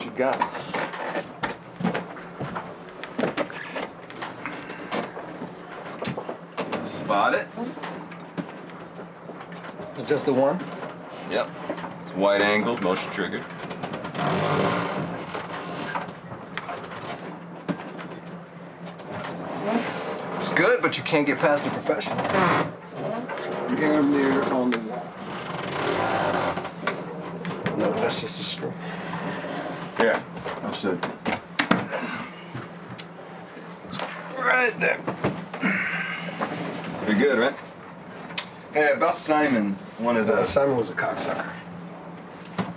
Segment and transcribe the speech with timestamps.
[0.00, 0.38] you've got.
[6.86, 7.48] Spot it?
[9.96, 10.64] It's just the one?
[11.30, 11.50] Yep.
[12.02, 13.44] It's wide angled, motion triggered.
[20.36, 22.16] It's good, but you can't get past the professional.
[23.76, 25.02] Here, mirror on the wall.
[27.76, 28.72] No, that's just a screw.
[29.98, 30.22] Here,
[30.62, 30.98] I'll show.
[34.38, 35.00] Right there.
[37.04, 37.54] Pretty good, right?
[38.72, 40.46] Hey, about Simon wanted Uh, to.
[40.46, 41.46] Simon was a cocksucker.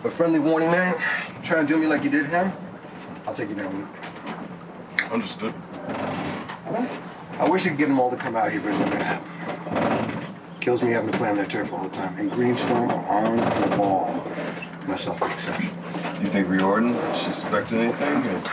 [0.01, 0.95] But friendly warning, man.
[0.95, 2.53] You try to do me like you did him,
[3.27, 5.07] I'll take you down with me.
[5.11, 5.53] Understood.
[7.39, 9.03] I wish I could get them all to come out here, but it's not gonna
[9.03, 10.25] happen.
[10.61, 12.15] Kills me having to play on their turf all the time.
[12.17, 14.23] And Greenstorm are on the ball.
[14.87, 15.69] Myself an exception.
[16.21, 18.43] You think Riordan suspected anything?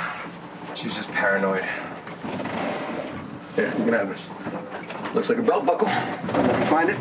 [0.77, 1.64] She's just paranoid.
[3.56, 4.28] Here, you can have this.
[5.14, 5.89] Looks like a belt buckle.
[5.89, 6.98] If you find it.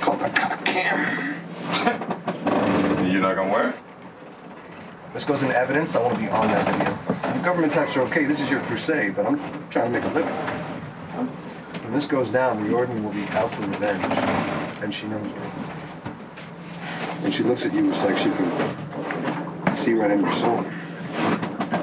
[0.00, 1.36] A cock cam.
[3.12, 3.76] You're not gonna wear it?
[5.14, 5.94] This goes into evidence.
[5.94, 7.32] I want to be on that video.
[7.32, 8.24] The government types are okay.
[8.24, 10.34] This is your crusade, but I'm trying to make a living.
[11.84, 14.02] When this goes down, Riordan will be out for revenge,
[14.82, 15.32] and she knows it.
[17.22, 18.89] When she looks at you, it's like she can
[19.80, 20.62] see right in your soul.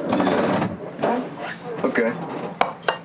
[0.10, 1.24] Yeah.
[1.84, 2.14] Okay.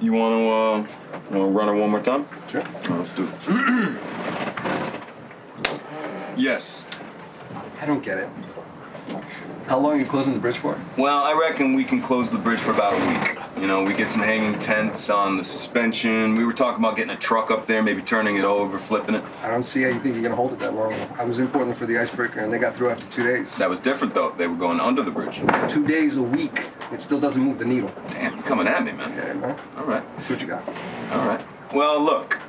[0.01, 0.87] You wanna, uh,
[1.31, 2.29] you wanna run it one more time?
[2.47, 2.63] Sure.
[2.91, 3.33] Oh, let's do it.
[6.37, 6.85] yes.
[7.81, 8.29] I don't get it.
[9.67, 10.79] How long are you closing the bridge for?
[10.99, 13.39] Well, I reckon we can close the bridge for about a week.
[13.63, 16.35] You know, we get some hanging tents on the suspension.
[16.35, 19.23] We were talking about getting a truck up there, maybe turning it over, flipping it.
[19.41, 20.93] I don't see how you think you're gonna hold it that long.
[21.17, 23.55] I was in Portland for the icebreaker, and they got through after two days.
[23.59, 24.35] That was different, though.
[24.37, 25.41] They were going under the bridge.
[25.69, 26.71] Two days a week.
[26.93, 27.93] It still doesn't move the needle.
[28.09, 29.13] Damn, you're coming at me, man.
[29.17, 29.61] Yeah, man.
[29.77, 30.03] All right.
[30.15, 30.67] Let's see what you got.
[31.13, 31.47] All right.
[31.73, 32.41] Well, look,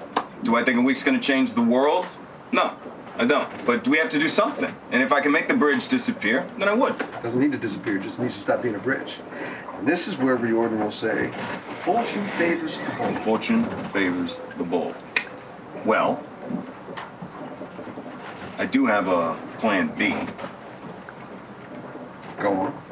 [0.41, 2.07] do I think a week's gonna change the world?
[2.51, 2.75] No,
[3.17, 3.47] I don't.
[3.67, 4.73] But we have to do something.
[4.89, 6.99] And if I can make the bridge disappear, then I would.
[6.99, 9.17] It doesn't need to disappear, it just needs to stop being a bridge.
[9.85, 11.29] This is where Riordan will say,
[11.83, 13.23] fortune favors the bold.
[13.23, 14.95] Fortune favors the bold.
[15.83, 16.23] Well,
[18.57, 20.15] I do have a plan B.
[22.39, 22.83] Go on.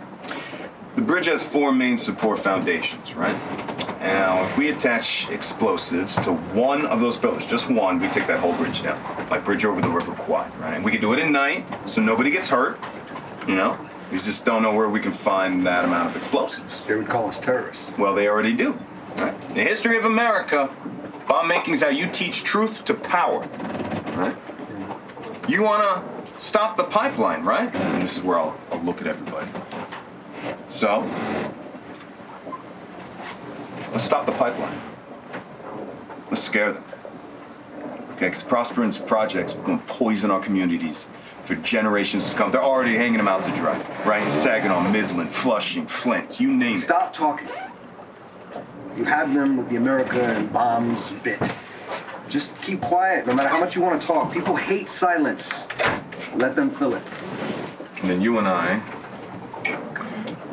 [0.98, 3.38] The bridge has four main support foundations, right?
[4.02, 8.42] Now, if we attach explosives to one of those pillars, just one, we take that
[8.42, 9.00] whole bridge down.
[9.30, 10.74] Like bridge over the River Kwai, right?
[10.74, 12.78] And we can do it at night, so nobody gets hurt,
[13.48, 13.78] you know?
[14.12, 16.82] We just don't know where we can find that amount of explosives.
[16.86, 17.92] They would call us terrorists.
[17.98, 18.78] Well, they already do.
[19.16, 19.56] Right?
[19.56, 20.70] The history of America,
[21.28, 23.40] bomb making is how you teach truth to power.
[24.18, 24.36] Right?
[25.48, 27.74] You want to stop the pipeline, right?
[27.74, 29.50] And this is where I'll, I'll look at everybody.
[30.68, 31.10] So,
[33.94, 34.80] let's stop the pipeline.
[36.30, 36.84] Let's scare them.
[38.16, 41.06] Okay, because Prosperance projects to poison our communities
[41.44, 42.52] for generations to come.
[42.52, 44.26] They're already hanging them out to dry, right?
[44.44, 46.82] Saginaw, Midland, Flushing, Flint, you name it.
[46.82, 47.48] Stop talking.
[48.98, 51.40] You had them with the America and bombs bit.
[52.30, 54.32] Just keep quiet, no matter how much you want to talk.
[54.32, 55.50] People hate silence.
[56.36, 57.04] Let them fill it.
[58.02, 58.82] And then you and I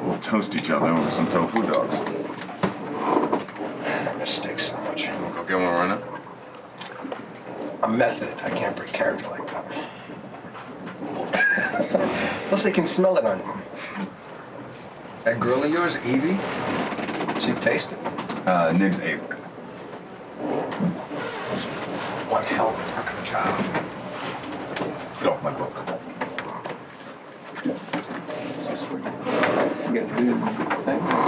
[0.02, 1.94] will toast each other over some tofu dogs.
[1.94, 5.08] Man, I miss steak so much.
[5.08, 6.02] We'll go get one right now.
[7.82, 8.34] I'm method.
[8.42, 9.64] I can't break character like that.
[12.48, 14.06] Plus, they can smell it on you.
[15.24, 16.38] That girl of yours, Evie,
[17.40, 17.98] she'd taste it.
[18.46, 19.36] Uh, Nib's Avery.
[22.30, 23.58] One hell of a work of a job.
[25.20, 25.74] Get off my book.
[28.60, 29.04] So sweet.
[29.86, 31.27] You guys do the thing.